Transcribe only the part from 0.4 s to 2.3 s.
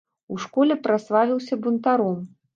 школе праславіўся бунтаром.